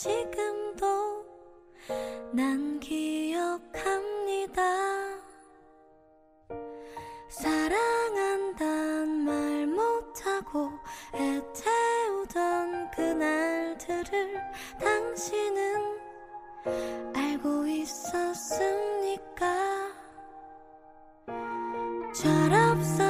[0.00, 1.26] 지금도
[2.32, 4.62] 난 기억합니다.
[7.28, 10.70] 사랑한단 말 못하고
[11.12, 14.40] 애태우던 그날들을
[14.80, 16.00] 당신은
[17.14, 19.44] 알고 있었습니까?
[22.14, 23.09] 철없었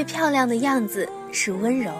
[0.00, 1.92] 最漂亮的样子是温柔。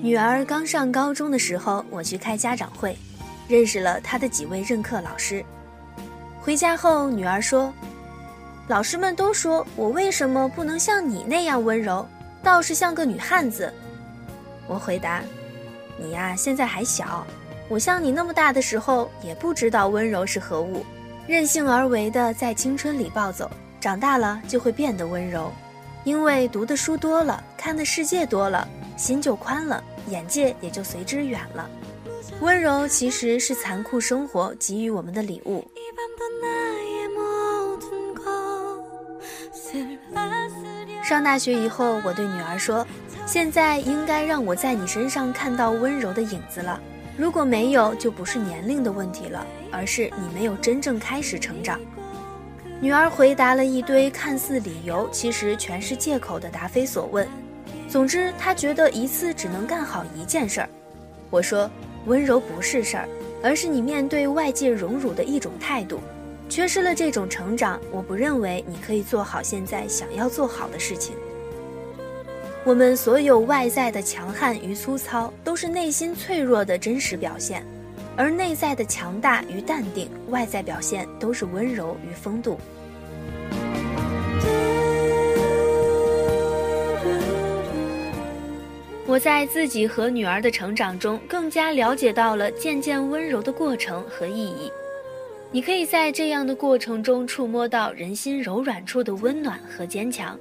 [0.00, 2.96] 女儿刚上高中的时候我去开家长会
[3.46, 5.44] 认识了她的几位任课老师。
[6.40, 7.70] 回家后女儿说
[8.68, 12.08] 老师们都说我为什么不能像你那样温柔
[12.42, 13.70] 倒是像个女汉子。
[14.66, 15.22] 我回答
[15.98, 17.26] 你呀现在还小
[17.68, 20.86] 我像你那么大的时候也不知道温柔是何物。
[21.26, 23.50] 任性而为的在青春里暴走。
[23.82, 25.50] 长大了就会变得温柔，
[26.04, 28.66] 因为读的书多了，看的世界多了，
[28.96, 31.68] 心就宽了，眼界也就随之远了。
[32.40, 35.66] 温柔其实是残酷生活给予我们的礼物。
[41.02, 42.86] 上大学以后，我对女儿说，
[43.26, 46.80] 现在应该让我在你身上看到温柔的影子了。
[47.16, 51.80] 如果没有，就不是年龄的问题了，而是你没有真正开始成长。
[52.82, 57.24] 女儿回答了一堆看似理由，其实全是借口的答非所问。
[57.88, 60.68] 总之，她觉得一次只能干好一件事儿。
[61.30, 61.70] 我说
[62.06, 63.08] ：“温柔不是事儿，
[63.40, 66.00] 而是你面对外界荣辱的一种态度。
[66.48, 71.14] 缺失了这种成长，我不认为你可以做好现在想要做好的事情。
[72.64, 77.62] 我们所有外在的强悍与粗糙，都是内心脆弱的真实表现；
[78.16, 82.58] 而内在的强大与淡定，外在表现都是温柔与风度。
[89.06, 94.70] 我在自己和女儿的成长中，更加了解到了渐渐温柔的过程和意义。
[95.50, 100.38] 你可以在这样的过程中触摸到人心柔软处的温暖和坚强。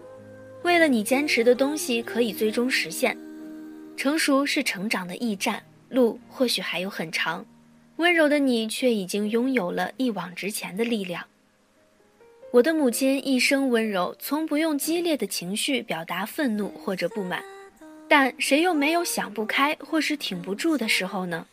[0.64, 3.18] 为了你坚持的东西可以最终实现，
[3.98, 7.46] 成熟是成长的驿站，路或许还有很长。
[8.02, 11.24] 温柔的你却已经拥有了一往直前的力量。
[12.50, 17.44] 我的母亲一生温柔，从不用激烈的情绪表达愤怒或者不满。
[18.10, 21.46] 但谁又没有想不开或是挺不住的时候呢？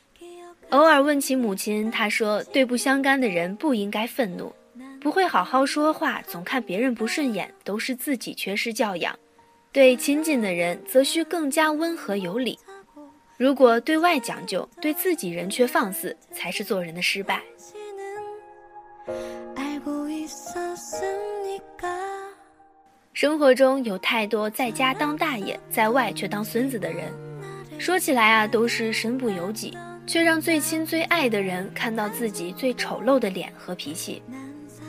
[0.70, 4.53] 偶尔问起母亲，她说：“对不相干的人不应该愤怒，
[5.00, 9.16] 不会好好说话，总看别人不顺眼，都是自己缺失教养。
[9.70, 12.58] 对亲近的人，则需更加温和有礼。
[13.38, 17.41] 如果对外讲究对自己人却放肆才是做人的失败。
[23.12, 27.12] 生活中有太多在家当大爷在外却当孙子的人。
[27.78, 34.20] 说起来啊都是身不由己却让最亲最爱的人看到自己最丑陋的脸和脾气。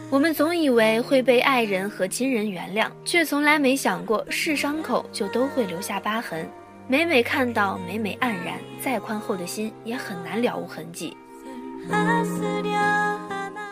[0.09, 6.49] 我们总以为会被爱人和亲人原谅却从来没想过是伤口就都会留下疤痕。
[6.91, 11.15] 每每看到每每黯然再宽厚的心也很难了无痕迹。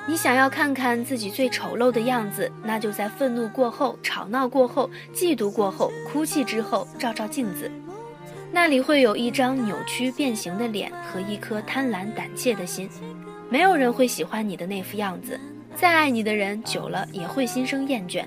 [0.08, 7.72] 你想要看看自己最丑陋的样子那就在愤怒过后吵闹过后嫉妒过后哭泣之后照照镜子。
[8.52, 12.88] 那里会有一张扭曲变形的脸和一颗贪婪胆怯的心。
[13.50, 15.40] 没有人会喜欢你的那副样子。
[15.76, 18.24] 再爱你的人久了也会心生厌倦。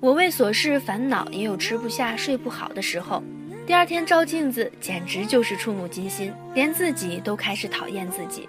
[0.00, 3.22] 我为琐事烦恼也有吃不下睡不好的时候。
[3.70, 8.48] 第二天照镜子，简直就是触目惊心，连自己都开始讨厌自己。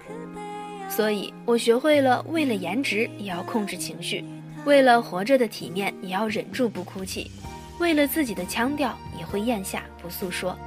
[0.88, 4.24] 所以我学会了，为了颜值也要控制情绪，
[4.64, 7.30] 为了活着的体面也要忍住不哭泣，
[7.78, 10.58] 为了自己的腔调也会咽下不诉说。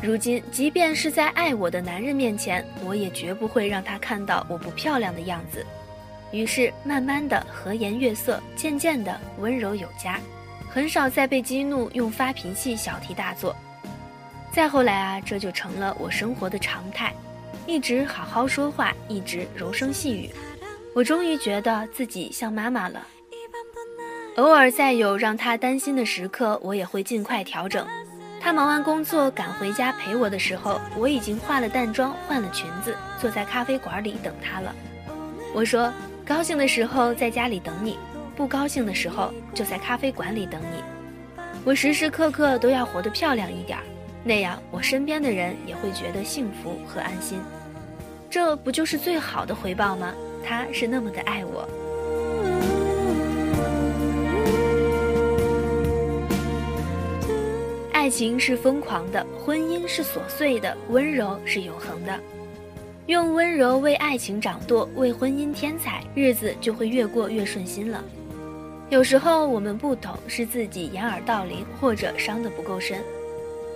[0.00, 5.66] 如今，即便是在爱我的男人面前，我也绝不会让他看到我不漂亮的样子。
[6.34, 10.18] 于是，慢慢的和颜悦色，渐渐的温柔有加，
[10.68, 13.54] 很少再被激怒用发脾气小题大做。
[14.50, 17.14] 再后来啊，这就成了我生活的常态，
[17.66, 20.28] 一直好好说话，一直柔声细语。
[20.94, 23.06] 我终于觉得自己像妈妈了。
[24.36, 27.86] 偶尔再有让他担心的时刻，我也会尽快调整。
[28.40, 34.74] 他忙完工作赶回家陪我的时候，我已经化了淡妆，换了裙子，坐在咖啡馆里等他了。
[35.54, 35.92] 我说：
[36.26, 37.98] 高兴的时候在家里等你，
[38.34, 40.82] 不高兴的时候就在咖啡馆里等你。
[41.64, 43.84] 我时时刻刻都要活得漂亮一点儿，
[44.24, 47.38] 那样我身边的人也会觉得幸福和安心。
[48.30, 50.14] 这不就是最好的回报吗？
[50.42, 51.68] 他是那么的爱我。
[57.92, 62.18] 爱情是疯狂的，婚姻是琐碎的，温柔是永恒的。
[63.06, 68.02] 用温柔为爱情掌舵，为婚姻添彩，日子就会越过越顺心了。
[68.88, 72.98] 有时候我们不懂，是自己掩耳盗铃，或者伤得不够深。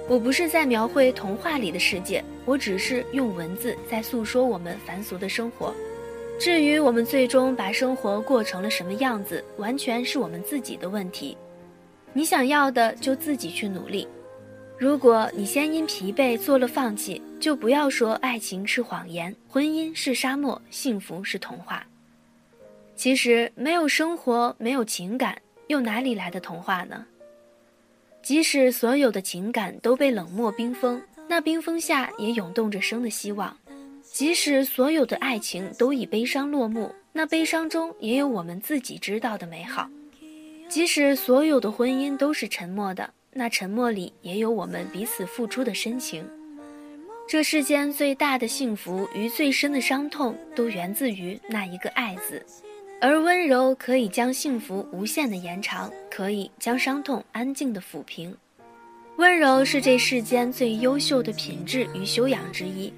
[0.08, 5.74] 我不是在描绘童话里的世界，我只是用文字在诉说我们凡俗的生活。
[6.40, 11.36] 至于我们最终把生活过成了什么样子，完全是我们自己的问题。
[12.14, 14.08] 你想要的，就自己去努力。
[14.78, 21.84] 如果你先因疲惫做了放弃，就不要说爱情是谎言，婚姻是沙漠，幸福是童话。
[22.94, 25.36] 其实没有生活，没有情感，
[25.66, 27.04] 又哪里来的童话呢？
[28.22, 33.52] 即使所有的情感都被冷漠冰封，那冰封下也涌动着生的希望；
[34.02, 39.88] 即使所有的爱情都以悲伤落幕，那悲伤中也有我们自己知道的美好；
[40.68, 43.10] 即使所有的婚姻都是沉默的。
[43.32, 46.28] 那沉默里也有我们彼此付出的深情。
[47.28, 52.44] 这世间最大的幸福与最深的伤痛，都源自于那一个“爱”字。
[53.00, 58.34] 而温柔可以将幸福无限的延长，可以将伤痛安静的抚平。
[59.18, 62.92] 温柔是这世间最优秀的品质与修养之一。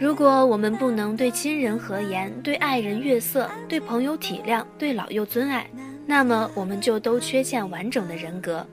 [0.00, 5.68] 如果我们不能对亲人和颜，对爱人悦色，对朋友体谅，对老幼尊爱，
[6.06, 8.66] 那么我们就都缺陷完整的人格。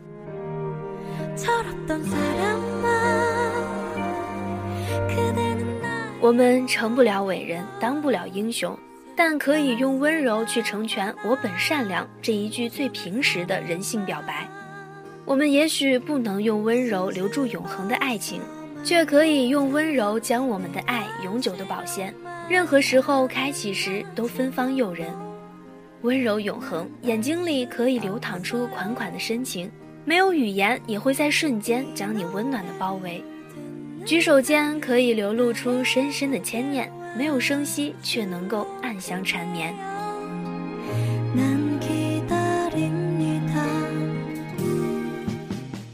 [6.19, 8.77] 我们成不了伟人，当不了英雄，
[9.15, 14.47] 但可以用温柔去成全“我本善良”这一句最平实的人性表白。
[15.25, 18.39] 我们也许不能用温柔留住永恒的爱情，
[18.83, 22.13] 却可以用温柔将我们的爱永久的保鲜。
[22.47, 25.11] 任何时候开启时都芬芳诱人，
[26.01, 29.69] 温柔永恒，眼睛里可以流淌出款款的深情。
[30.03, 33.21] 没有语言，也会在瞬间将你温暖的包围；
[34.05, 39.73] 举手间可以流露出深深的牵念，没有声息，却能够暗香缠绵。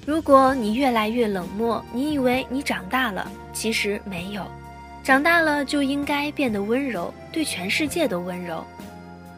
[0.06, 4.42] 如果你越来越冷漠，你以为你长大了，其实没有。
[5.04, 8.64] 长大了就应该变得温柔，对全世界都温柔。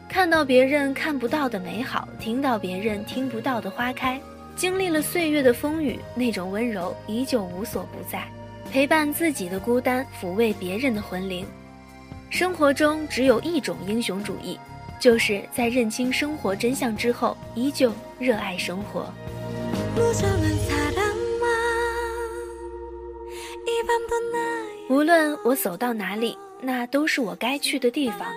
[0.08, 4.18] 看到别人看不到的美好，听到别人听不到的花开。
[4.56, 8.26] 经历了岁月的风雨，那种温柔依旧无所不在，
[8.70, 11.46] 陪伴自己的孤单，抚慰别人的魂灵。
[12.28, 14.58] 生活中只有一种英雄主义，
[15.00, 19.12] 就是在认清生活真相之后，依旧热爱生活。
[24.88, 28.28] 无论我走到哪里，那都是我该去的地方，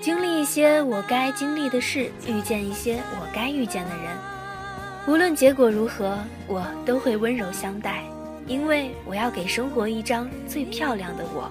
[0.00, 4.16] 经历一些我该经历的事，遇见一些我该遇见的人。
[5.10, 8.04] 无论结果如何，我都会温柔相待，
[8.46, 11.50] 因为我要给生活一张最漂亮的我。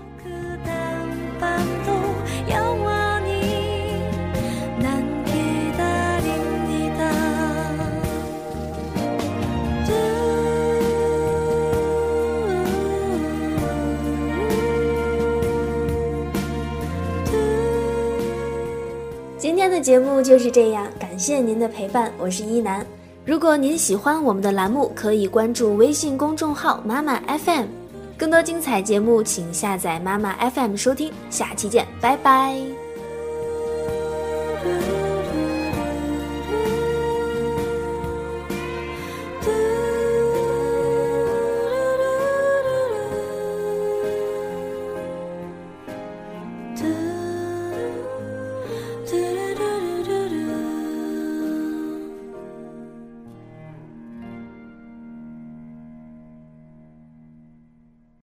[19.37, 22.85] 今天的节目就是这样，感谢您的陪伴，我是一楠。
[23.29, 27.65] 如果您喜欢我们的栏目，可以关注微信公众号“妈妈 FM”，
[28.17, 31.13] 更多精彩节目请下载“妈妈 FM” 收听。
[31.29, 32.88] 下期见，拜拜。